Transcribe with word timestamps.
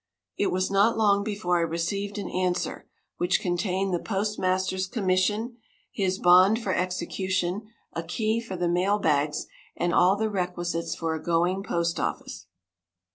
It 0.35 0.47
was 0.51 0.71
not 0.71 0.97
long 0.97 1.23
before 1.23 1.59
I 1.59 1.61
received 1.61 2.17
an 2.17 2.27
answer, 2.27 2.87
which 3.17 3.39
contained 3.39 3.93
the 3.93 3.99
postmaster's 3.99 4.87
commission, 4.87 5.57
his 5.91 6.17
bond 6.17 6.57
for 6.59 6.73
execution, 6.73 7.69
a 7.93 8.01
key 8.01 8.41
for 8.41 8.55
the 8.55 8.67
mail 8.67 8.97
bags, 8.97 9.45
and 9.77 9.93
all 9.93 10.15
the 10.15 10.27
requisites 10.31 10.95
for 10.95 11.13
a 11.13 11.21
going 11.21 11.61
postoffice. 11.61 12.47